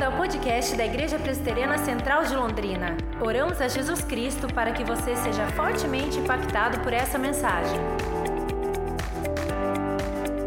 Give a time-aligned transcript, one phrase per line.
[0.00, 2.96] bem-vindo ao podcast da Igreja Presbiteriana Central de Londrina.
[3.20, 7.78] Oramos a Jesus Cristo para que você seja fortemente impactado por essa mensagem.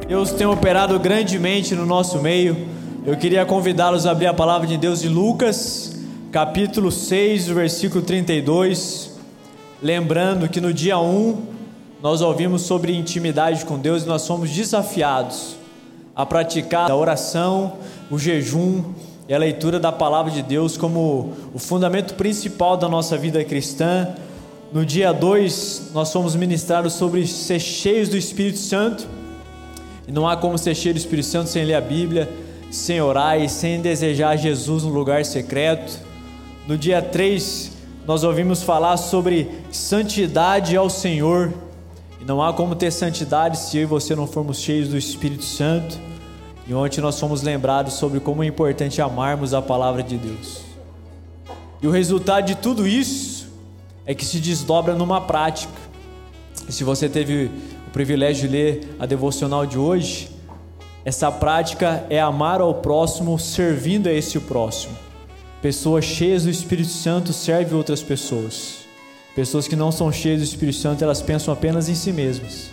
[0.07, 2.67] Deus tem operado grandemente no nosso meio.
[3.05, 5.99] Eu queria convidá-los a abrir a palavra de Deus de Lucas,
[6.31, 9.19] capítulo 6, versículo 32.
[9.83, 11.45] Lembrando que no dia 1
[12.01, 15.55] nós ouvimos sobre intimidade com Deus e nós somos desafiados
[16.15, 17.73] a praticar a oração,
[18.09, 18.83] o jejum
[19.27, 24.09] e a leitura da palavra de Deus como o fundamento principal da nossa vida cristã.
[24.71, 29.07] No dia 2, nós fomos ministrados sobre ser cheios do Espírito Santo.
[30.07, 32.29] E não há como ser cheio do Espírito Santo sem ler a Bíblia,
[32.69, 35.99] sem orar e sem desejar Jesus no lugar secreto.
[36.67, 37.71] No dia 3,
[38.05, 41.53] nós ouvimos falar sobre santidade ao Senhor.
[42.19, 45.45] E não há como ter santidade se eu e você não formos cheios do Espírito
[45.45, 45.97] Santo.
[46.67, 50.61] E ontem nós fomos lembrados sobre como é importante amarmos a palavra de Deus.
[51.81, 53.47] E o resultado de tudo isso
[54.05, 55.73] é que se desdobra numa prática.
[56.67, 57.51] E se você teve
[57.87, 60.29] o privilégio de ler a devocional de hoje,
[61.03, 64.95] essa prática é amar ao próximo servindo a esse próximo.
[65.61, 68.79] Pessoas cheias do Espírito Santo servem outras pessoas.
[69.35, 72.69] Pessoas que não são cheias do Espírito Santo, elas pensam apenas em si mesmas.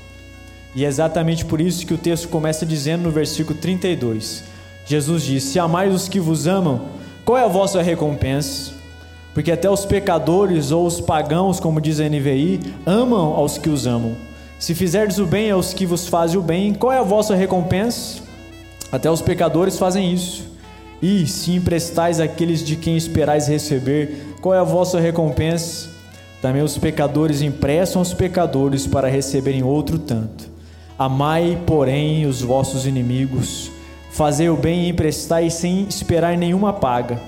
[0.74, 4.44] E é exatamente por isso que o texto começa dizendo no versículo 32.
[4.86, 6.82] Jesus diz: Se amais os que vos amam,
[7.24, 8.72] qual é a vossa recompensa?
[9.34, 13.86] Porque até os pecadores ou os pagãos, como diz a NVI, amam aos que os
[13.86, 14.16] amam.
[14.58, 18.20] Se fizerdes o bem aos que vos fazem o bem, qual é a vossa recompensa?
[18.92, 20.50] Até os pecadores fazem isso.
[21.00, 25.88] E se emprestais àqueles de quem esperais receber, qual é a vossa recompensa?
[26.42, 30.50] Também os pecadores emprestam aos pecadores para receberem outro tanto.
[31.00, 33.70] Amai, porém, os vossos inimigos,
[34.10, 37.18] fazei o bem e emprestai sem esperar nenhuma paga.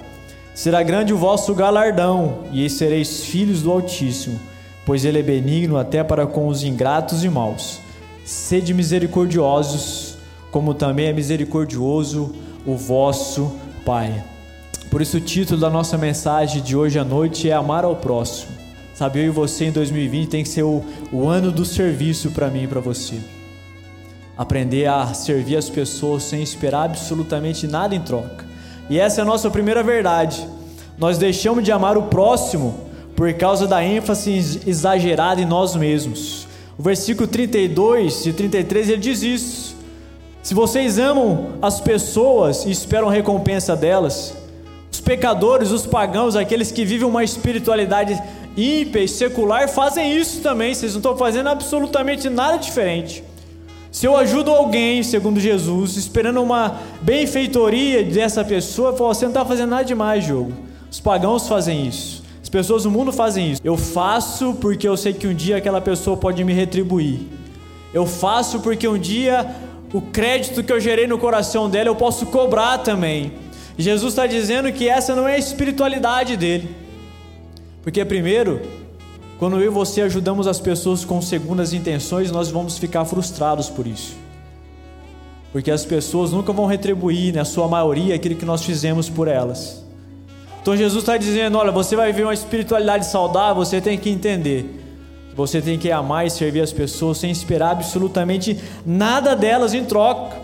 [0.54, 4.38] Será grande o vosso galardão, e sereis filhos do Altíssimo,
[4.84, 7.80] pois ele é benigno até para com os ingratos e maus.
[8.26, 10.18] Sede misericordiosos,
[10.50, 12.34] como também é misericordioso
[12.66, 13.56] o vosso
[13.86, 14.22] Pai.
[14.90, 18.52] Por isso, o título da nossa mensagem de hoje à noite é Amar ao Próximo.
[18.92, 22.50] Sabe, eu e você em 2020 tem que ser o, o ano do serviço para
[22.50, 23.18] mim e para você.
[24.36, 28.46] Aprender a servir as pessoas sem esperar absolutamente nada em troca.
[28.88, 30.46] E essa é a nossa primeira verdade.
[30.98, 32.74] Nós deixamos de amar o próximo
[33.14, 36.46] por causa da ênfase exagerada em nós mesmos.
[36.78, 39.76] O versículo 32 e 33 ele diz isso.
[40.42, 44.34] Se vocês amam as pessoas e esperam recompensa delas,
[44.90, 48.20] os pecadores, os pagãos, aqueles que vivem uma espiritualidade
[48.56, 53.22] ímpia e secular fazem isso também, vocês não estão fazendo absolutamente nada diferente.
[53.92, 59.68] Se eu ajudo alguém, segundo Jesus, esperando uma benfeitoria dessa pessoa, você não está fazendo
[59.68, 60.54] nada demais, jogo.
[60.90, 62.22] Os pagãos fazem isso.
[62.42, 63.60] As pessoas do mundo fazem isso.
[63.62, 67.20] Eu faço porque eu sei que um dia aquela pessoa pode me retribuir.
[67.92, 69.54] Eu faço porque um dia
[69.92, 73.32] o crédito que eu gerei no coração dela eu posso cobrar também.
[73.76, 76.74] Jesus está dizendo que essa não é a espiritualidade dele.
[77.82, 78.62] Porque, primeiro,
[79.42, 83.88] quando eu e você ajudamos as pessoas com segundas intenções, nós vamos ficar frustrados por
[83.88, 84.14] isso.
[85.50, 89.26] Porque as pessoas nunca vão retribuir, na né, sua maioria, aquilo que nós fizemos por
[89.26, 89.84] elas.
[90.60, 94.80] Então Jesus está dizendo: olha, você vai viver uma espiritualidade saudável, você tem que entender.
[95.34, 100.36] Você tem que amar e servir as pessoas sem esperar absolutamente nada delas em troca.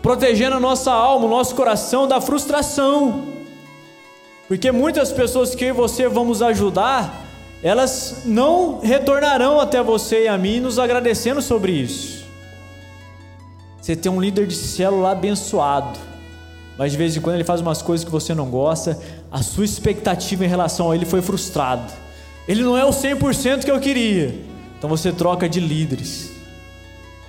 [0.00, 3.24] Protegendo a nossa alma, o nosso coração da frustração.
[4.46, 7.26] Porque muitas pessoas que eu e você vamos ajudar,
[7.62, 12.24] elas não retornarão até você e a mim nos agradecendo sobre isso.
[13.80, 15.98] Você tem um líder de célula abençoado,
[16.76, 18.98] mas de vez em quando ele faz umas coisas que você não gosta,
[19.30, 21.92] a sua expectativa em relação a ele foi frustrada.
[22.46, 24.34] Ele não é o 100% que eu queria.
[24.78, 26.30] Então você troca de líderes.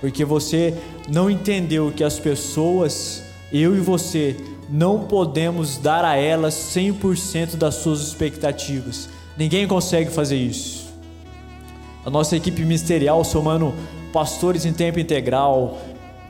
[0.00, 0.74] Porque você
[1.08, 3.22] não entendeu que as pessoas,
[3.52, 4.36] eu e você,
[4.68, 9.08] não podemos dar a elas 100% das suas expectativas.
[9.40, 10.92] Ninguém consegue fazer isso.
[12.04, 13.72] A nossa equipe ministerial, somando
[14.12, 15.78] pastores em tempo integral,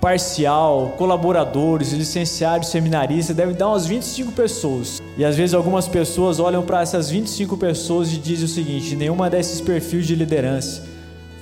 [0.01, 5.03] parcial, colaboradores, licenciados, seminaristas, deve dar umas 25 pessoas.
[5.19, 9.29] E às vezes algumas pessoas olham para essas 25 pessoas e dizem o seguinte: nenhuma
[9.29, 10.85] desses perfis de liderança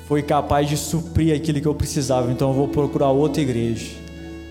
[0.06, 3.90] foi capaz de suprir aquilo que eu precisava, então eu vou procurar outra igreja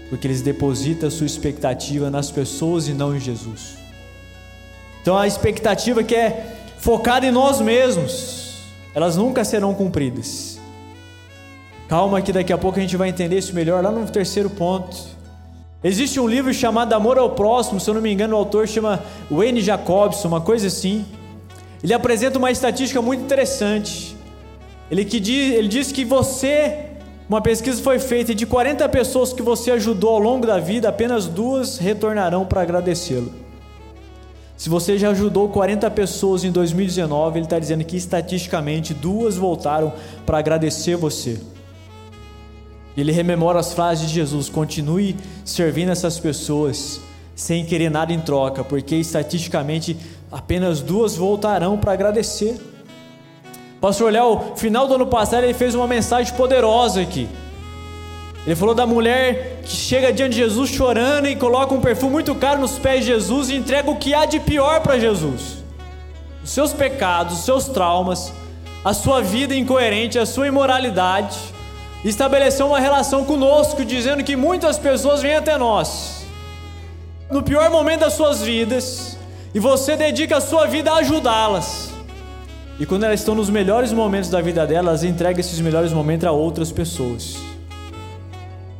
[0.07, 3.75] porque eles depositam a sua expectativa nas pessoas e não em Jesus.
[5.01, 8.55] Então a expectativa que é focada em nós mesmos,
[8.93, 10.59] elas nunca serão cumpridas.
[11.87, 14.95] Calma que daqui a pouco a gente vai entender isso melhor lá no terceiro ponto.
[15.83, 19.01] Existe um livro chamado Amor ao Próximo, se eu não me engano, o autor chama
[19.31, 21.05] Wayne Jacobson, uma coisa assim.
[21.83, 24.15] Ele apresenta uma estatística muito interessante.
[24.89, 26.87] Ele, que diz, ele diz que você,
[27.29, 30.89] uma pesquisa foi feita e de 40 pessoas que você ajudou ao longo da vida,
[30.89, 33.46] apenas duas retornarão para agradecê-lo.
[34.57, 39.93] Se você já ajudou 40 pessoas em 2019, ele está dizendo que estatisticamente duas voltaram
[40.25, 41.39] para agradecer você.
[42.97, 45.15] Ele rememora as frases de Jesus: continue
[45.45, 46.99] servindo essas pessoas
[47.35, 49.95] sem querer nada em troca, porque estatisticamente
[50.31, 52.59] apenas duas voltarão para agradecer.
[53.79, 57.29] Pastor Léo, final do ano passado, ele fez uma mensagem poderosa aqui.
[58.47, 62.33] Ele falou da mulher que chega diante de Jesus chorando e coloca um perfume muito
[62.33, 65.57] caro nos pés de Jesus e entrega o que há de pior para Jesus:
[66.41, 68.31] os seus pecados, os seus traumas,
[68.85, 71.37] a sua vida incoerente, a sua imoralidade.
[72.05, 76.25] Estabeleceu uma relação conosco, dizendo que muitas pessoas vêm até nós
[77.29, 79.17] no pior momento das suas vidas
[79.53, 81.91] e você dedica a sua vida a ajudá-las.
[82.79, 86.31] E quando elas estão nos melhores momentos da vida delas, entrega esses melhores momentos a
[86.31, 87.35] outras pessoas.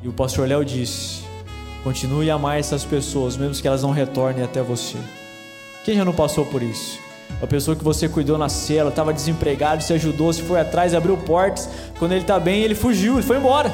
[0.03, 1.23] E o pastor Léo disse:
[1.83, 4.97] continue a amar essas pessoas, mesmo que elas não retornem até você.
[5.83, 6.99] Quem já não passou por isso?
[7.39, 11.17] Uma pessoa que você cuidou na cela, estava desempregado, se ajudou, se foi atrás, abriu
[11.17, 11.69] portas.
[11.99, 13.71] Quando ele está bem, ele fugiu, ele foi embora.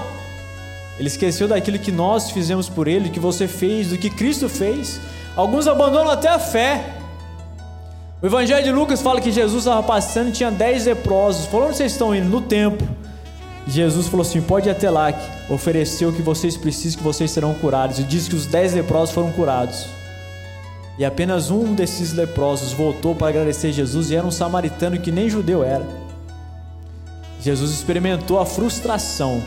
[0.99, 4.99] Ele esqueceu daquilo que nós fizemos por ele, que você fez, do que Cristo fez.
[5.35, 6.93] Alguns abandonam até a fé.
[8.21, 11.45] O Evangelho de Lucas fala que Jesus estava passando e tinha dez leprosos.
[11.47, 12.29] Falou: onde vocês estão indo?
[12.29, 12.87] No templo.
[13.67, 15.13] Jesus falou assim: pode ir até lá,
[15.49, 17.99] ofereceu o que vocês precisam, que vocês serão curados.
[17.99, 19.85] E diz que os dez leprosos foram curados.
[20.97, 25.29] E apenas um desses leprosos voltou para agradecer Jesus e era um samaritano que nem
[25.29, 25.85] judeu era.
[27.41, 29.41] Jesus experimentou a frustração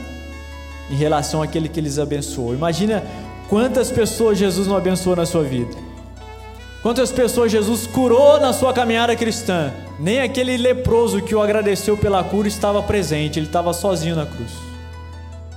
[0.91, 2.53] em relação àquele que eles abençoou.
[2.53, 3.03] Imagina
[3.49, 5.86] quantas pessoas Jesus não abençoou na sua vida.
[6.87, 9.73] Quantas pessoas Jesus curou na sua caminhada cristã.
[9.99, 14.53] Nem aquele leproso que o agradeceu pela cura estava presente, ele estava sozinho na cruz.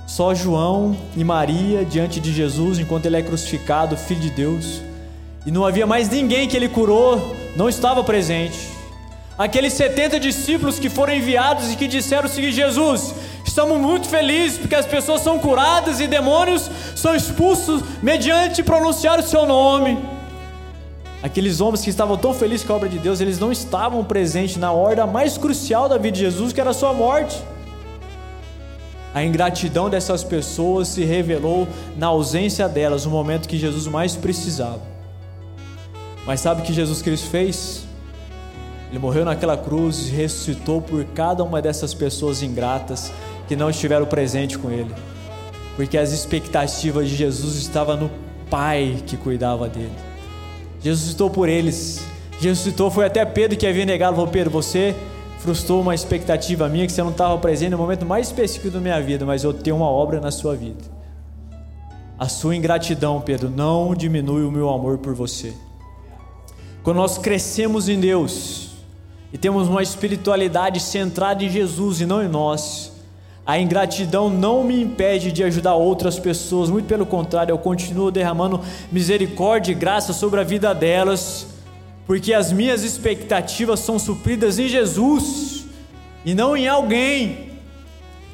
[0.08, 4.82] Só João e Maria diante de Jesus enquanto ele é crucificado, filho de Deus
[5.46, 8.68] e não havia mais ninguém que ele curou, não estava presente.
[9.38, 13.14] Aqueles 70 discípulos que foram enviados e que disseram o seguinte: Jesus,
[13.46, 19.22] estamos muito felizes porque as pessoas são curadas e demônios são expulsos mediante pronunciar o
[19.22, 20.09] seu nome.
[21.22, 24.56] Aqueles homens que estavam tão felizes com a obra de Deus, eles não estavam presentes
[24.56, 27.36] na hora mais crucial da vida de Jesus, que era a sua morte.
[29.12, 34.80] A ingratidão dessas pessoas se revelou na ausência delas, no momento que Jesus mais precisava.
[36.24, 37.84] Mas sabe o que Jesus Cristo fez?
[38.88, 43.12] Ele morreu naquela cruz e ressuscitou por cada uma dessas pessoas ingratas
[43.46, 44.94] que não estiveram presentes com Ele.
[45.76, 48.10] Porque as expectativas de Jesus estavam no
[48.48, 50.09] Pai que cuidava dele.
[50.82, 52.00] Jesus ressuscitou por eles.
[52.40, 54.16] Jesus ressuscitou, foi até Pedro que havia negado.
[54.16, 54.94] Falou: Pedro, você
[55.38, 59.00] frustrou uma expectativa minha que você não estava presente no momento mais específico da minha
[59.00, 61.00] vida, mas eu tenho uma obra na sua vida.
[62.18, 65.54] A sua ingratidão, Pedro, não diminui o meu amor por você.
[66.82, 68.70] Quando nós crescemos em Deus
[69.32, 72.89] e temos uma espiritualidade centrada em Jesus e não em nós,
[73.50, 78.60] a ingratidão não me impede de ajudar outras pessoas, muito pelo contrário, eu continuo derramando
[78.92, 81.48] misericórdia e graça sobre a vida delas,
[82.06, 85.64] porque as minhas expectativas são supridas em Jesus
[86.24, 87.50] e não em alguém.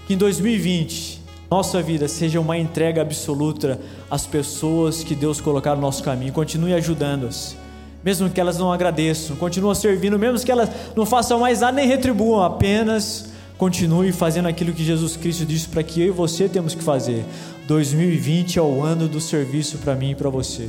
[0.06, 5.80] Que em 2020 nossa vida seja uma entrega absoluta às pessoas que Deus colocar no
[5.80, 7.56] nosso caminho, continue ajudando-as
[8.04, 11.88] mesmo que elas não agradeçam, continuam servindo, mesmo que elas não façam mais nada nem
[11.88, 16.74] retribuam, apenas continue fazendo aquilo que Jesus Cristo disse para que eu e você temos
[16.74, 17.24] que fazer.
[17.66, 20.68] 2020 é o ano do serviço para mim e para você.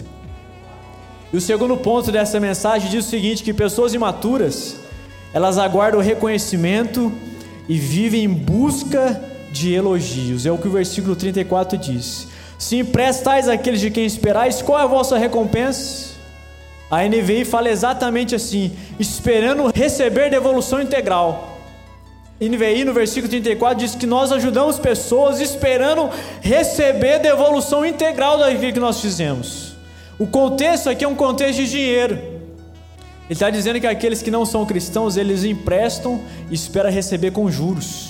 [1.32, 4.78] E o segundo ponto dessa mensagem diz o seguinte: que pessoas imaturas
[5.34, 7.12] elas aguardam reconhecimento
[7.68, 10.46] e vivem em busca de elogios.
[10.46, 12.28] É o que o versículo 34 diz.
[12.58, 16.16] Se emprestais àqueles de quem esperais, qual é a vossa recompensa?
[16.90, 21.57] A NVI fala exatamente assim: esperando receber devolução integral.
[22.40, 28.80] NVI no versículo 34 diz que nós ajudamos pessoas esperando receber devolução integral daquilo que
[28.80, 29.76] nós fizemos.
[30.20, 32.14] O contexto aqui é um contexto de dinheiro.
[32.16, 37.50] Ele está dizendo que aqueles que não são cristãos, eles emprestam e esperam receber com
[37.50, 38.10] juros.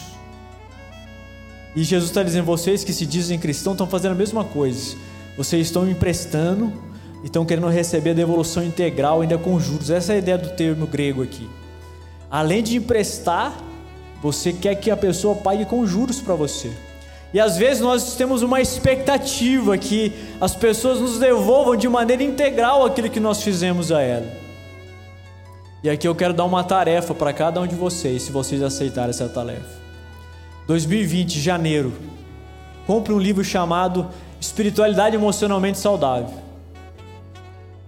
[1.76, 4.96] E Jesus está dizendo: vocês que se dizem cristãos estão fazendo a mesma coisa.
[5.38, 6.74] Vocês estão emprestando
[7.24, 9.90] e estão querendo receber a devolução integral ainda com juros.
[9.90, 11.50] Essa é a ideia do termo grego aqui.
[12.30, 13.58] Além de emprestar,
[14.22, 16.72] você quer que a pessoa pague com juros para você.
[17.34, 22.86] E às vezes nós temos uma expectativa que as pessoas nos devolvam de maneira integral
[22.86, 24.28] aquilo que nós fizemos a ela.
[25.84, 29.10] E aqui eu quero dar uma tarefa para cada um de vocês, se vocês aceitarem
[29.10, 29.78] essa tarefa.
[30.66, 31.94] 2020, janeiro,
[32.86, 34.08] compre um livro chamado
[34.40, 36.34] Espiritualidade Emocionalmente Saudável.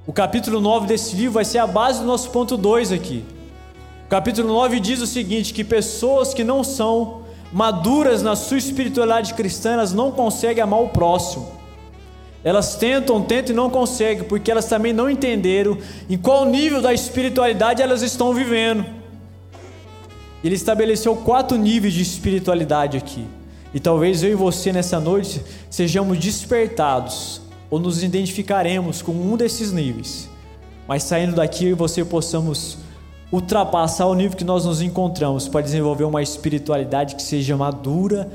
[0.05, 3.23] O capítulo 9 desse livro vai ser a base do nosso ponto 2 aqui.
[4.09, 7.21] Capítulo 9 diz o seguinte: que pessoas que não são
[7.53, 11.51] maduras na sua espiritualidade cristã, elas não conseguem amar o próximo.
[12.43, 15.77] Elas tentam, tentam e não conseguem, porque elas também não entenderam
[16.09, 18.83] em qual nível da espiritualidade elas estão vivendo.
[20.43, 23.27] Ele estabeleceu quatro níveis de espiritualidade aqui.
[23.73, 29.71] E talvez eu e você nessa noite sejamos despertados ou nos identificaremos com um desses
[29.71, 30.29] níveis.
[30.87, 32.77] Mas saindo daqui eu e você possamos
[33.31, 38.29] ultrapassar o nível que nós nos encontramos para desenvolver uma espiritualidade que seja madura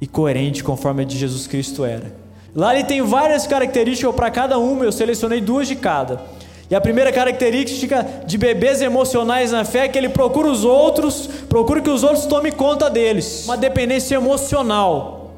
[0.00, 2.14] e coerente conforme a de Jesus Cristo era.
[2.54, 6.22] Lá ele tem várias características para cada uma, eu selecionei duas de cada.
[6.70, 11.26] E a primeira característica de bebês emocionais na fé é que ele procura os outros,
[11.48, 13.44] procura que os outros tomem conta deles.
[13.46, 15.30] Uma dependência emocional.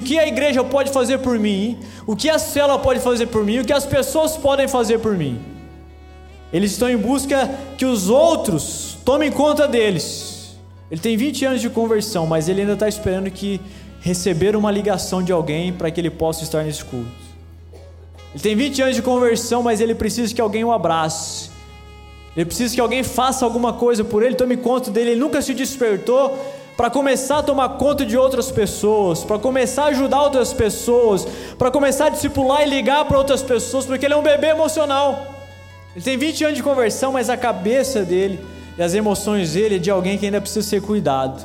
[0.00, 1.78] O que a igreja pode fazer por mim?
[2.06, 3.60] O que a célula pode fazer por mim?
[3.60, 5.38] O que as pessoas podem fazer por mim?
[6.52, 10.56] Eles estão em busca que os outros tomem conta deles.
[10.90, 13.60] Ele tem 20 anos de conversão, mas ele ainda está esperando que
[14.00, 17.08] receber uma ligação de alguém para que ele possa estar nesse culto.
[18.34, 21.50] Ele tem 20 anos de conversão, mas ele precisa que alguém o abrace.
[22.36, 25.10] Ele precisa que alguém faça alguma coisa por ele, tome conta dele.
[25.10, 26.36] Ele nunca se despertou
[26.76, 31.26] para começar a tomar conta de outras pessoas, para começar a ajudar outras pessoas,
[31.58, 35.39] para começar a discipular e ligar para outras pessoas, porque ele é um bebê emocional.
[35.94, 38.38] Ele tem 20 anos de conversão, mas a cabeça dele
[38.78, 41.44] e as emoções dele é de alguém que ainda precisa ser cuidado.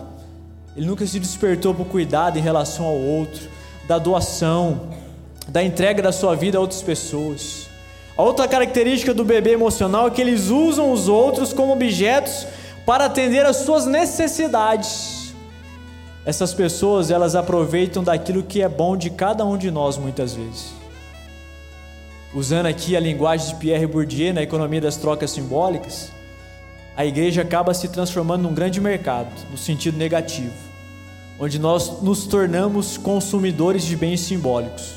[0.77, 3.49] Ele nunca se despertou para o cuidado em relação ao outro,
[3.87, 4.89] da doação,
[5.47, 7.67] da entrega da sua vida a outras pessoas.
[8.15, 12.45] A outra característica do bebê emocional é que eles usam os outros como objetos
[12.85, 15.33] para atender às suas necessidades.
[16.23, 20.84] Essas pessoas, elas aproveitam daquilo que é bom de cada um de nós muitas vezes
[22.35, 26.11] usando aqui a linguagem de Pierre Bourdieu na economia das trocas simbólicas,
[26.97, 30.53] a igreja acaba se transformando num grande mercado, no sentido negativo,
[31.39, 34.95] onde nós nos tornamos consumidores de bens simbólicos.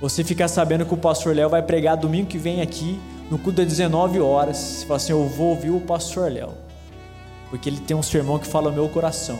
[0.00, 2.98] Você ficar sabendo que o pastor Léo vai pregar domingo que vem aqui,
[3.30, 6.54] no culto das 19 horas, você fala assim: Eu vou ouvir o pastor Léo,
[7.50, 9.38] porque ele tem um sermão que fala o meu coração,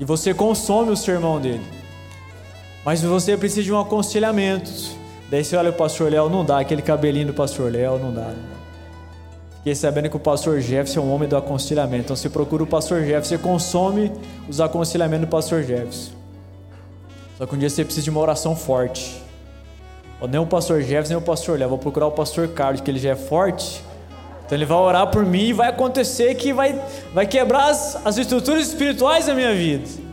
[0.00, 1.64] e você consome o sermão dele,
[2.84, 6.82] mas você precisa de um aconselhamento Daí você olha o pastor Léo, não dá, aquele
[6.82, 8.32] cabelinho do pastor Léo, não dá.
[9.56, 12.04] Fiquei sabendo que o pastor Jefferson é um homem do aconselhamento.
[12.04, 14.12] Então você procura o pastor Jefferson, você consome
[14.48, 16.12] os aconselhamentos do pastor Jefferson.
[17.36, 19.20] Só que um dia você precisa de uma oração forte.
[20.20, 21.68] Ou nem o pastor Jefferson, nem o pastor Léo.
[21.68, 23.82] Vou procurar o pastor Carlos, que ele já é forte.
[24.46, 26.80] Então ele vai orar por mim e vai acontecer que vai,
[27.12, 30.05] vai quebrar as, as estruturas espirituais da minha vida.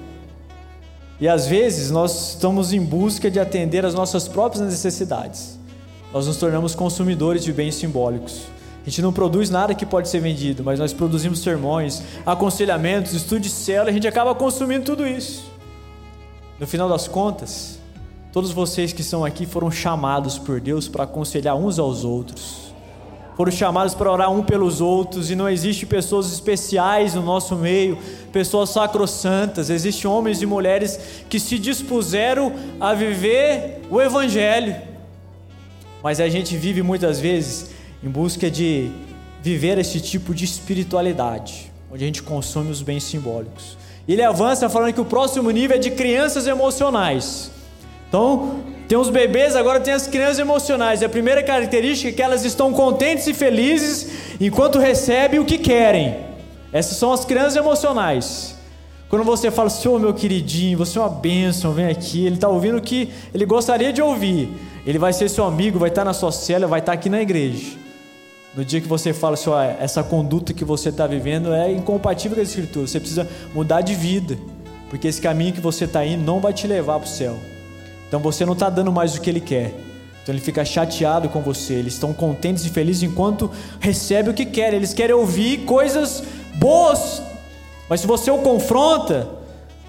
[1.20, 5.60] E às vezes nós estamos em busca de atender às nossas próprias necessidades.
[6.12, 8.42] Nós nos tornamos consumidores de bens simbólicos.
[8.82, 13.42] A gente não produz nada que pode ser vendido, mas nós produzimos sermões, aconselhamentos, estudo
[13.42, 15.46] de célula, a gente acaba consumindo tudo isso.
[16.60, 17.80] No final das contas,
[18.32, 22.63] todos vocês que estão aqui foram chamados por Deus para aconselhar uns aos outros
[23.36, 27.98] foram chamados para orar um pelos outros e não existe pessoas especiais no nosso meio,
[28.32, 31.00] pessoas sacrossantas, existem homens e mulheres
[31.30, 34.76] que se dispuseram a viver o evangelho.
[36.04, 37.72] Mas a gente vive muitas vezes
[38.04, 38.92] em busca de
[39.42, 43.78] viver esse tipo de espiritualidade, onde a gente consome os bens simbólicos.
[44.08, 47.50] Ele avança falando que o próximo nível é de crianças emocionais.
[48.10, 51.02] Então, tem os bebês, agora tem as crianças emocionais.
[51.02, 54.08] E a primeira característica é que elas estão contentes e felizes
[54.40, 56.18] enquanto recebem o que querem.
[56.72, 58.56] Essas são as crianças emocionais.
[59.10, 62.26] Quando você fala, Senhor, meu queridinho, você é uma bênção, vem aqui.
[62.26, 64.50] Ele está ouvindo o que ele gostaria de ouvir.
[64.86, 67.78] Ele vai ser seu amigo, vai estar na sua cela, vai estar aqui na igreja.
[68.56, 72.42] No dia que você fala, Senhor, essa conduta que você está vivendo é incompatível com
[72.42, 72.88] a Escritura.
[72.88, 74.38] Você precisa mudar de vida.
[74.90, 77.36] Porque esse caminho que você está indo não vai te levar para o céu.
[78.14, 79.74] Então você não está dando mais o que ele quer.
[80.22, 81.74] Então ele fica chateado com você.
[81.74, 84.76] Eles estão contentes e felizes enquanto recebe o que querem.
[84.76, 87.24] Eles querem ouvir coisas boas.
[87.90, 89.28] Mas se você o confronta,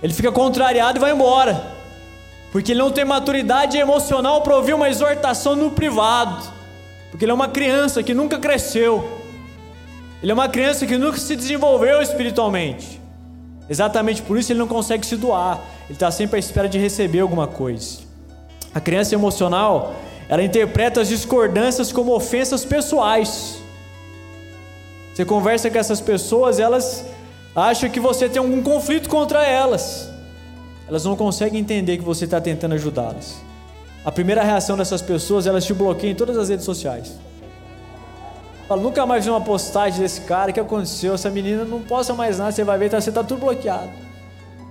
[0.02, 1.66] ele fica contrariado e vai embora.
[2.50, 6.50] Porque ele não tem maturidade emocional para ouvir uma exortação no privado.
[7.10, 9.06] Porque ele é uma criança que nunca cresceu.
[10.22, 12.98] Ele é uma criança que nunca se desenvolveu espiritualmente.
[13.68, 15.60] Exatamente por isso ele não consegue se doar.
[15.84, 18.13] Ele está sempre à espera de receber alguma coisa.
[18.74, 19.94] A criança emocional,
[20.28, 23.58] ela interpreta as discordâncias como ofensas pessoais.
[25.14, 27.04] Você conversa com essas pessoas, elas
[27.54, 30.10] acham que você tem algum conflito contra elas.
[30.88, 33.36] Elas não conseguem entender que você está tentando ajudá-las.
[34.04, 37.12] A primeira reação dessas pessoas, elas te bloqueiam em todas as redes sociais.
[38.66, 41.14] Fala, nunca mais vi uma postagem desse cara, o que aconteceu?
[41.14, 43.90] Essa menina não posta mais nada, você vai ver, tá, você está tudo bloqueado.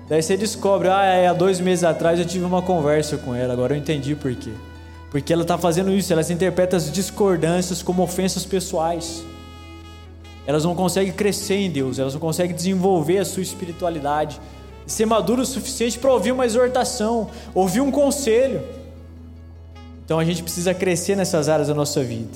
[0.07, 3.53] Daí você descobre, ah, é, há dois meses atrás eu tive uma conversa com ela,
[3.53, 4.51] agora eu entendi por quê.
[5.09, 9.23] Porque ela está fazendo isso, elas interpretam as discordâncias como ofensas pessoais.
[10.45, 14.41] Elas não conseguem crescer em Deus, elas não conseguem desenvolver a sua espiritualidade,
[14.85, 18.61] ser maduro o suficiente para ouvir uma exortação, ouvir um conselho.
[20.03, 22.29] Então a gente precisa crescer nessas áreas da nossa vida.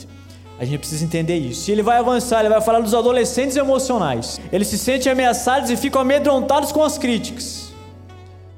[0.59, 1.69] A gente precisa entender isso.
[1.69, 4.39] E ele vai avançar, ele vai falar dos adolescentes emocionais.
[4.51, 7.71] Eles se sentem ameaçados e ficam amedrontados com as críticas.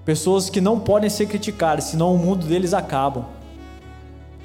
[0.05, 3.27] Pessoas que não podem ser criticadas, senão o mundo deles acaba.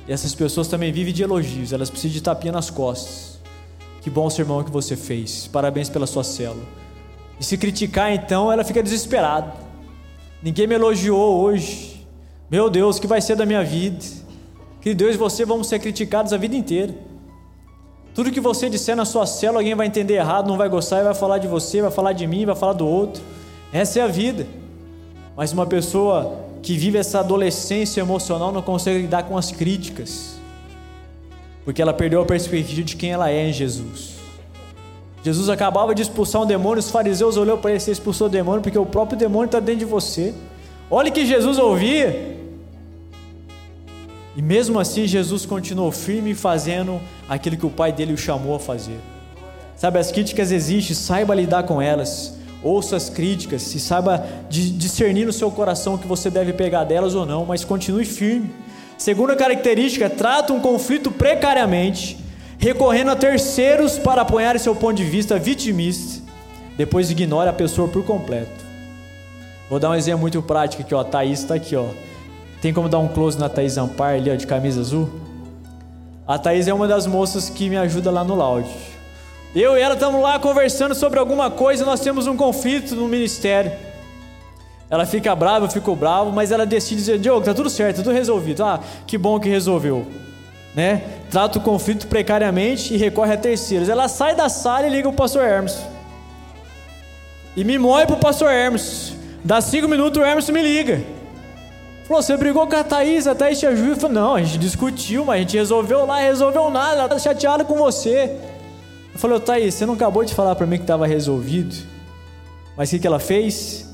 [0.06, 3.38] E essas pessoas também vivem de elogios, elas precisam de tapinha nas costas.
[4.02, 6.64] Que bom sermão que você fez, parabéns pela sua célula.
[7.40, 9.54] E se criticar então, ela fica desesperada.
[10.42, 12.06] Ninguém me elogiou hoje.
[12.50, 14.04] Meu Deus, o que vai ser da minha vida?
[14.82, 16.94] Que Deus e você vamos ser criticados a vida inteira.
[18.14, 21.02] Tudo que você disser na sua célula, alguém vai entender errado, não vai gostar e
[21.02, 23.20] vai falar de você, vai falar de mim, vai falar do outro.
[23.72, 24.46] Essa é a vida.
[25.36, 30.36] Mas uma pessoa que vive essa adolescência emocional não consegue lidar com as críticas,
[31.64, 34.14] porque ela perdeu a perspectiva de quem ela é em Jesus.
[35.24, 38.62] Jesus acabava de expulsar um demônio, os fariseus olhou para ele, você expulsou o demônio
[38.62, 40.32] porque o próprio demônio está dentro de você.
[40.88, 42.36] Olha que Jesus ouvia.
[44.36, 48.60] E mesmo assim, Jesus continuou firme fazendo aquilo que o pai dele o chamou a
[48.60, 48.98] fazer.
[49.76, 52.34] Sabe, as críticas existem, saiba lidar com elas.
[52.62, 57.26] Ouça as críticas, se saiba discernir no seu coração que você deve pegar delas ou
[57.26, 58.50] não, mas continue firme.
[58.96, 62.16] Segunda característica, trata um conflito precariamente,
[62.56, 66.22] recorrendo a terceiros para apoiar seu ponto de vista vitimista.
[66.76, 68.64] Depois ignore a pessoa por completo.
[69.68, 71.00] Vou dar um exemplo muito prático aqui, ó.
[71.00, 71.86] A Thaís está aqui, ó.
[72.62, 75.10] Tem como dar um close na Thaís Ampar ali, ó, de camisa azul?
[76.26, 78.70] A Thaís é uma das moças que me ajuda lá no lounge.
[79.54, 83.70] Eu e ela estamos lá conversando sobre alguma coisa, nós temos um conflito no ministério.
[84.88, 88.10] Ela fica brava, eu fico bravo, mas ela decide dizer: Diogo, tá tudo certo, tudo
[88.10, 88.64] resolvido.
[88.64, 90.06] Ah, que bom que resolveu.
[90.74, 91.02] Né?
[91.30, 93.88] Trata o conflito precariamente e recorre a terceiros.
[93.88, 95.78] Ela sai da sala e liga o pastor Hermes.
[97.54, 99.14] E me moe pro pastor Hermes.
[99.44, 101.02] Dá cinco minutos, o Hermes me liga.
[102.04, 103.96] Falou, você brigou com a Thaís, a Thaís te ajuda.
[103.96, 107.64] Falou, não, a gente discutiu, mas a gente resolveu lá, resolveu nada, ela tá chateada
[107.64, 108.36] com você.
[109.12, 111.74] Eu falei, Thaís, você não acabou de falar para mim que estava resolvido?
[112.76, 113.88] Mas o que, que ela fez?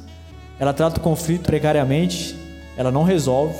[0.59, 2.37] Ela trata o conflito precariamente,
[2.77, 3.59] ela não resolve,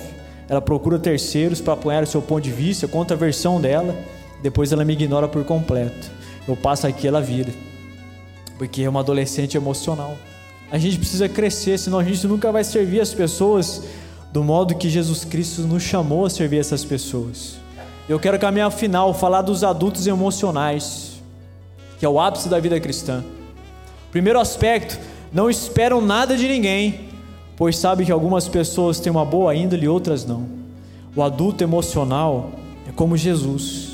[0.49, 3.95] ela procura terceiros para apoiar o seu ponto de vista, conta a versão dela,
[4.43, 6.11] depois ela me ignora por completo.
[6.49, 7.53] Eu passo aqui, ela vira.
[8.59, 10.17] Porque é uma adolescente emocional.
[10.73, 13.85] A gente precisa crescer, senão a gente nunca vai servir as pessoas
[14.33, 17.57] do modo que Jesus Cristo nos chamou a servir essas pessoas.
[18.09, 21.21] Eu quero caminhar ao final, falar dos adultos emocionais,
[21.99, 23.25] que é o ápice da vida cristã.
[24.11, 24.99] Primeiro aspecto,
[25.33, 27.09] não esperam nada de ninguém,
[27.57, 30.47] pois sabe que algumas pessoas têm uma boa índole e outras não.
[31.15, 32.51] O adulto emocional
[32.89, 33.91] é como Jesus.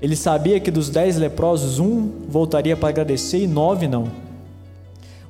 [0.00, 4.08] Ele sabia que dos dez leprosos, um voltaria para agradecer e nove não.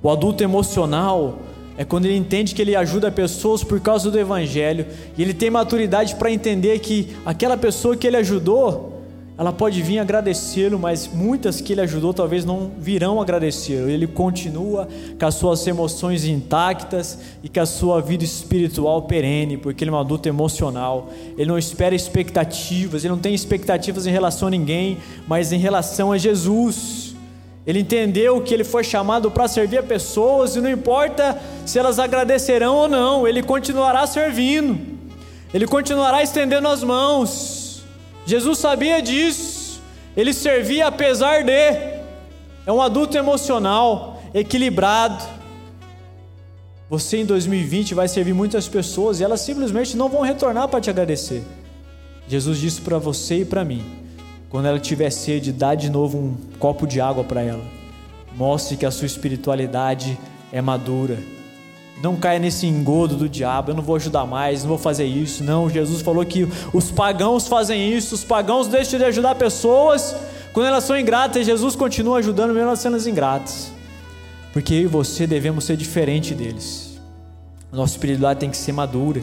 [0.03, 1.39] O adulto emocional
[1.83, 4.87] é quando ele entende que ele ajuda pessoas por causa do Evangelho
[5.19, 9.03] e ele tem maturidade para entender que aquela pessoa que ele ajudou,
[9.37, 13.91] ela pode vir agradecê-lo, mas muitas que ele ajudou talvez não virão agradecê-lo.
[13.91, 14.87] Ele continua
[15.19, 19.95] com as suas emoções intactas e com a sua vida espiritual perene, porque ele é
[19.95, 21.11] um adulto emocional.
[21.37, 26.13] Ele não espera expectativas, ele não tem expectativas em relação a ninguém, mas em relação
[26.13, 27.12] a Jesus.
[27.67, 31.99] Ele entendeu que ele foi chamado para servir a pessoas e não importa se elas
[31.99, 34.99] agradecerão ou não, ele continuará servindo,
[35.55, 37.85] ele continuará estendendo as mãos.
[38.27, 39.81] Jesus sabia disso,
[40.17, 41.93] ele servia apesar de.
[42.65, 45.23] É um adulto emocional, equilibrado.
[46.91, 50.91] Você em 2020 vai servir muitas pessoas e elas simplesmente não vão retornar para te
[50.91, 51.43] agradecer.
[52.29, 54.02] Jesus disse para você e para mim
[54.53, 57.65] quando ela tiver sede, dá de novo um copo de água para ela.
[58.37, 60.17] Mostre que a sua espiritualidade
[60.53, 61.19] é madura.
[62.01, 65.43] Não caia nesse engodo do diabo, eu não vou ajudar mais, não vou fazer isso.
[65.43, 70.15] Não, Jesus falou que os pagãos fazem isso, os pagãos deixam de ajudar pessoas
[70.53, 73.73] quando elas são ingratas, Jesus continua ajudando mesmo elas sendo ingratas.
[74.53, 77.01] Porque eu e você devemos ser diferente deles.
[77.73, 79.23] Nossa espiritualidade tem que ser madura.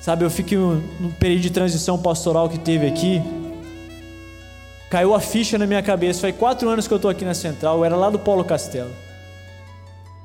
[0.00, 0.56] Sabe, eu fico
[0.98, 3.22] no período de transição pastoral que teve aqui.
[4.90, 6.22] Caiu a ficha na minha cabeça.
[6.22, 7.78] Faz quatro anos que eu estou aqui na central.
[7.78, 8.90] Eu era lá do Paulo Castelo.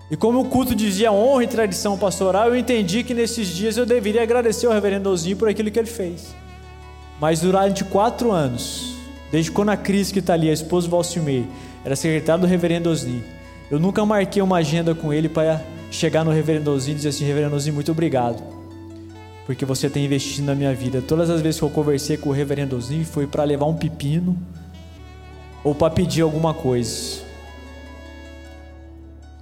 [0.09, 3.85] E como o culto dizia honra e tradição pastoral, eu entendi que nesses dias eu
[3.85, 6.35] deveria agradecer ao reverendo Ozinho por aquilo que ele fez.
[7.19, 8.95] Mas durante quatro anos,
[9.31, 11.47] desde quando a Cris que está ali, a esposa do Valcimei,
[11.83, 13.23] era secretária do reverendo Ozinho,
[13.71, 17.25] eu nunca marquei uma agenda com ele para chegar no reverendo Ozinho e dizer assim,
[17.25, 18.52] reverendo Ozinho, muito obrigado.
[19.45, 21.01] Porque você tem investido na minha vida.
[21.01, 24.37] Todas as vezes que eu conversei com o reverendo Ozinho foi para levar um pepino
[25.63, 27.21] ou para pedir alguma coisa.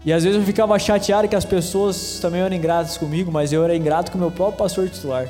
[0.03, 3.63] E às vezes eu ficava chateado que as pessoas também eram ingratas comigo, mas eu
[3.63, 5.27] era ingrato com o meu próprio pastor titular.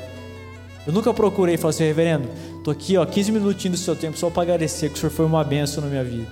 [0.86, 2.28] Eu nunca procurei falei assim, reverendo,
[2.64, 5.26] tô aqui ó, 15 minutinhos do seu tempo só para agradecer que o senhor foi
[5.26, 6.30] uma benção na minha vida.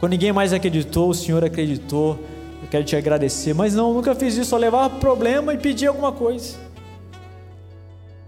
[0.00, 2.18] Quando ninguém mais acreditou, o senhor acreditou,
[2.62, 3.54] eu quero te agradecer.
[3.54, 6.63] Mas não, nunca fiz isso, só levar problema e pedir alguma coisa.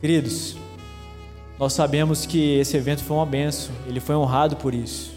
[0.00, 0.56] Queridos,
[1.58, 5.12] nós sabemos que esse evento foi uma benção, ele foi honrado por isso.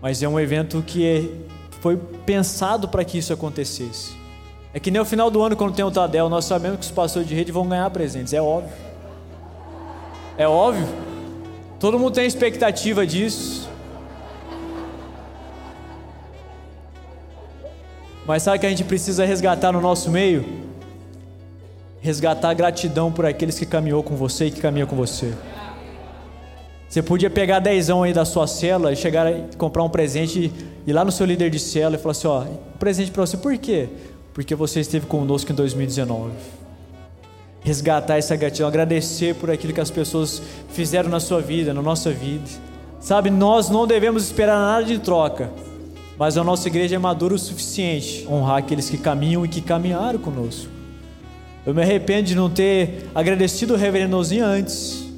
[0.00, 1.24] Mas é um evento que é
[1.80, 1.96] foi
[2.26, 4.16] pensado para que isso acontecesse.
[4.74, 6.90] É que nem o final do ano, quando tem o Tadel, nós sabemos que os
[6.90, 8.76] pastores de rede vão ganhar presentes, é óbvio.
[10.36, 10.86] É óbvio.
[11.80, 13.68] Todo mundo tem expectativa disso.
[18.26, 20.67] Mas sabe que a gente precisa resgatar no nosso meio?
[22.00, 25.34] Resgatar a gratidão por aqueles que caminhou com você e que caminham com você.
[26.88, 30.50] Você podia pegar dezão aí da sua cela e chegar e comprar um presente
[30.86, 32.44] e ir lá no seu líder de cela e falar assim, ó,
[32.78, 33.36] presente para você.
[33.36, 33.88] Por quê?
[34.32, 36.30] Porque você esteve conosco em 2019.
[37.60, 42.10] Resgatar essa gratidão, agradecer por aquilo que as pessoas fizeram na sua vida, na nossa
[42.10, 42.48] vida.
[43.00, 45.50] Sabe, nós não devemos esperar nada de troca,
[46.16, 50.18] mas a nossa igreja é madura o suficiente honrar aqueles que caminham e que caminharam
[50.18, 50.77] conosco.
[51.68, 55.08] Eu me arrependo de não ter agradecido o reverendozinho antes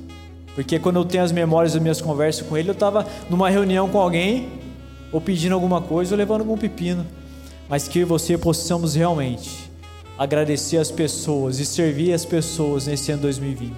[0.54, 3.88] porque quando eu tenho as memórias das minhas conversas com ele, eu estava numa reunião
[3.88, 4.48] com alguém,
[5.12, 7.06] ou pedindo alguma coisa, ou levando algum pepino.
[7.68, 9.70] Mas que eu e você possamos realmente
[10.18, 13.72] agradecer as pessoas e servir as pessoas nesse ano 2020.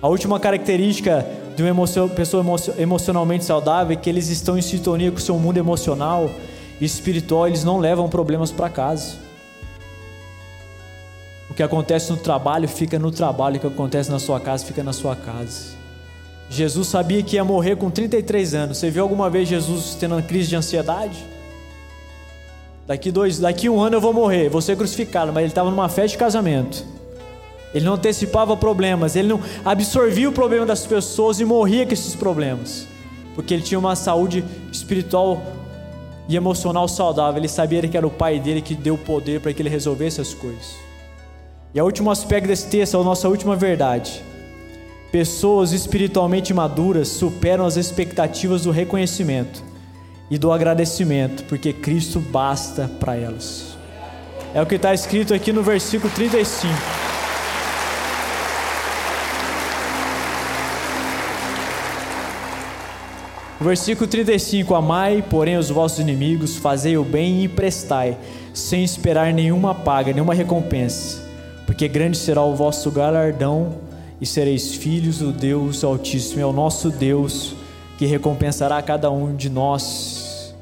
[0.00, 2.42] A última característica de uma pessoa
[2.78, 6.30] emocionalmente saudável é que eles estão em sintonia com o seu mundo emocional
[6.80, 9.25] e espiritual, eles não levam problemas para casa.
[11.56, 14.92] Que acontece no trabalho fica no trabalho, o que acontece na sua casa fica na
[14.92, 15.74] sua casa.
[16.48, 18.78] Jesus sabia que ia morrer com 33 anos.
[18.78, 21.24] Você viu alguma vez Jesus tendo uma crise de ansiedade?
[22.86, 25.32] Daqui, dois, daqui um ano eu vou morrer, vou ser crucificado.
[25.32, 26.84] Mas ele estava numa festa de casamento.
[27.74, 32.14] Ele não antecipava problemas, ele não absorvia o problema das pessoas e morria com esses
[32.14, 32.86] problemas.
[33.34, 35.42] Porque ele tinha uma saúde espiritual
[36.28, 37.40] e emocional saudável.
[37.40, 40.20] Ele sabia que era o pai dele que deu o poder para que ele resolvesse
[40.20, 40.85] as coisas.
[41.74, 44.22] E o último aspecto desse texto, a nossa última verdade
[45.16, 49.62] Pessoas espiritualmente maduras superam as expectativas do reconhecimento
[50.28, 53.78] e do agradecimento, porque Cristo basta para elas.
[54.52, 56.74] É o que está escrito aqui no versículo 35.
[63.60, 68.18] O versículo 35: Amai, porém, os vossos inimigos, fazei o bem e prestai,
[68.52, 71.25] sem esperar nenhuma paga, nenhuma recompensa,
[71.76, 73.74] porque grande será o vosso galardão
[74.18, 76.40] e sereis filhos do Deus Altíssimo.
[76.40, 77.54] É o nosso Deus
[77.98, 80.54] que recompensará cada um de nós.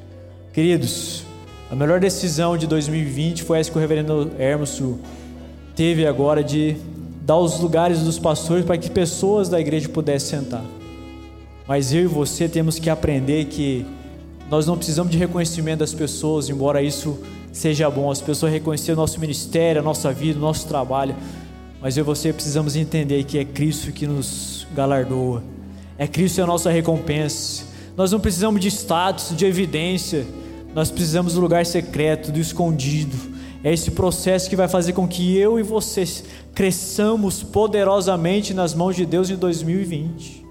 [0.53, 1.23] Queridos,
[1.71, 4.99] a melhor decisão de 2020 foi essa que o reverendo Hermoso
[5.77, 6.77] teve agora de
[7.23, 10.65] dar os lugares dos pastores para que pessoas da igreja pudessem sentar.
[11.65, 13.87] Mas eu e você temos que aprender que
[14.51, 17.19] nós não precisamos de reconhecimento das pessoas, embora isso
[17.53, 21.15] seja bom, as pessoas reconhecerem o nosso ministério, a nossa vida, o nosso trabalho.
[21.81, 25.43] Mas eu e você precisamos entender que é Cristo que nos galardoa.
[25.97, 27.65] É Cristo a nossa recompensa.
[27.97, 30.27] Nós não precisamos de status, de evidência.
[30.75, 33.17] Nós precisamos do lugar secreto, do escondido.
[33.63, 36.05] É esse processo que vai fazer com que eu e você
[36.55, 40.44] cresçamos poderosamente nas mãos de Deus em 2020.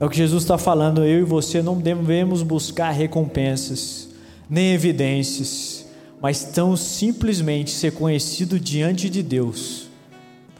[0.00, 1.04] É o que Jesus está falando.
[1.04, 4.08] Eu e você não devemos buscar recompensas,
[4.48, 5.86] nem evidências,
[6.20, 9.90] mas tão simplesmente ser conhecido diante de Deus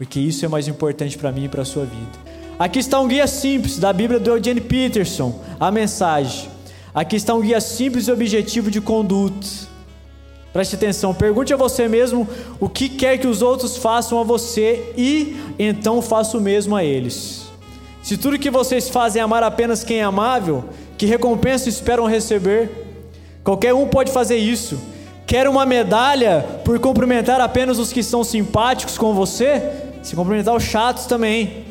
[0.01, 2.09] porque isso é mais importante para mim e para a sua vida.
[2.57, 6.49] Aqui está um guia simples da Bíblia do Eugene Peterson, a mensagem.
[6.91, 9.45] Aqui está um guia simples e objetivo de conduta.
[10.51, 12.27] Preste atenção, pergunte a você mesmo
[12.59, 16.83] o que quer que os outros façam a você e então faça o mesmo a
[16.83, 17.50] eles.
[18.01, 20.65] Se tudo que vocês fazem é amar apenas quem é amável,
[20.97, 22.69] que recompensa esperam receber?
[23.43, 24.79] Qualquer um pode fazer isso.
[25.25, 29.61] Quer uma medalha por cumprimentar apenas os que são simpáticos com você?
[30.03, 31.65] Se cumprimentar os chatos também.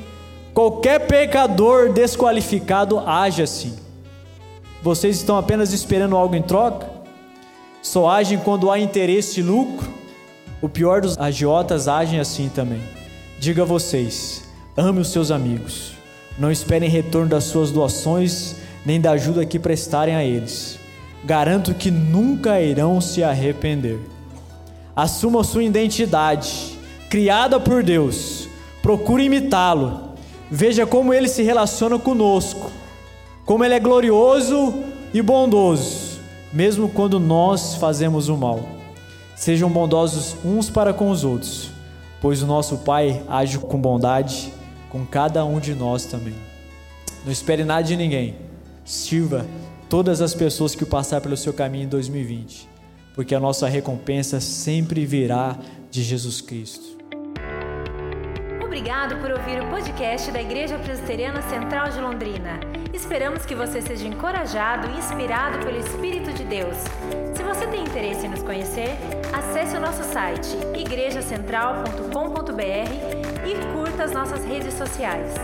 [0.54, 3.76] Qualquer pecador desqualificado age assim.
[4.82, 6.88] Vocês estão apenas esperando algo em troca?
[7.82, 9.92] Só agem quando há interesse e lucro?
[10.62, 12.80] O pior dos agiotas agem assim também.
[13.38, 14.42] Diga a vocês:
[14.76, 15.99] ame os seus amigos.
[16.38, 20.78] Não esperem retorno das suas doações nem da ajuda que prestarem a eles.
[21.24, 23.98] Garanto que nunca irão se arrepender.
[24.96, 26.78] Assuma sua identidade,
[27.10, 28.48] criada por Deus.
[28.82, 30.10] Procure imitá-lo.
[30.50, 32.70] Veja como ele se relaciona conosco
[33.50, 34.74] como Ele é glorioso
[35.12, 36.20] e bondoso,
[36.52, 38.60] mesmo quando nós fazemos o mal.
[39.34, 41.68] Sejam bondosos uns para com os outros,
[42.20, 44.52] pois o nosso Pai age com bondade
[44.90, 46.34] com cada um de nós também.
[47.24, 48.36] Não espere nada de ninguém.
[48.84, 49.46] Sirva
[49.88, 52.68] todas as pessoas que passar pelo seu caminho em 2020,
[53.14, 55.56] porque a nossa recompensa sempre virá
[55.90, 56.98] de Jesus Cristo.
[58.64, 62.60] Obrigado por ouvir o podcast da Igreja Presbiteriana Central de Londrina.
[62.94, 66.76] Esperamos que você seja encorajado e inspirado pelo Espírito de Deus.
[67.34, 68.96] Se você tem interesse em nos conhecer,
[69.32, 75.34] acesse o nosso site igrejacentral.com.br e curta as nossas redes sociais.